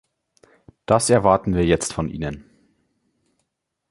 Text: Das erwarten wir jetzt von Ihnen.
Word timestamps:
Das 0.87 1.11
erwarten 1.11 1.53
wir 1.53 1.63
jetzt 1.63 1.93
von 1.93 2.09
Ihnen. 2.09 2.43